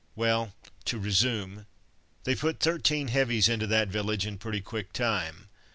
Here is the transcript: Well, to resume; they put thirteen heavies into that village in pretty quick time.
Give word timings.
Well, 0.15 0.55
to 0.85 0.97
resume; 0.97 1.67
they 2.23 2.33
put 2.33 2.59
thirteen 2.59 3.09
heavies 3.09 3.47
into 3.47 3.67
that 3.67 3.89
village 3.89 4.25
in 4.25 4.39
pretty 4.39 4.61
quick 4.61 4.93
time. 4.93 5.47